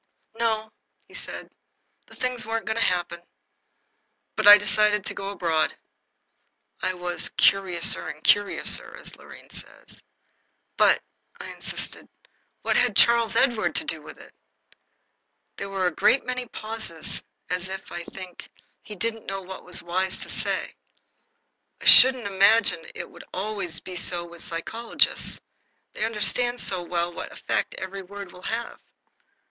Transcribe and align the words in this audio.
"No," 0.39 0.71
he 1.07 1.13
said, 1.13 1.51
"the 2.07 2.15
things 2.15 2.43
weren't 2.43 2.65
going 2.65 2.75
to 2.77 2.81
happen. 2.81 3.21
But 4.35 4.47
I 4.47 4.57
decided 4.57 5.05
to 5.05 5.13
go 5.13 5.29
abroad." 5.29 5.77
I 6.81 6.95
was 6.95 7.29
"curiouser 7.37 8.07
and 8.07 8.23
curiouser," 8.23 8.97
as 8.97 9.15
Lorraine 9.15 9.51
says. 9.51 10.01
"But," 10.75 11.03
I 11.39 11.51
insisted, 11.51 12.09
"what 12.63 12.77
had 12.77 12.95
Charles 12.95 13.35
Edward 13.35 13.75
to 13.75 13.83
do 13.83 14.01
with 14.01 14.17
it?" 14.17 14.33
There 15.57 15.69
were 15.69 15.85
a 15.85 15.91
great 15.91 16.25
many 16.25 16.47
pauses 16.47 17.19
that 17.49 17.51
night 17.51 17.57
as 17.57 17.69
if, 17.69 17.91
I 17.91 18.03
think, 18.05 18.49
he 18.81 18.95
didn't 18.95 19.27
know 19.27 19.43
what 19.43 19.63
was 19.63 19.83
wise 19.83 20.19
to 20.21 20.29
say. 20.29 20.73
I 21.79 21.85
should 21.85 22.15
imagine 22.15 22.87
it 22.95 23.11
would 23.11 23.25
always 23.35 23.79
be 23.79 23.95
so 23.95 24.25
with 24.25 24.41
psychologists. 24.41 25.39
They 25.93 26.03
understand 26.05 26.59
so 26.59 26.81
well 26.81 27.13
what 27.13 27.31
effect 27.31 27.75
every 27.77 28.01
word 28.01 28.31
will 28.31 28.41
have. 28.41 28.81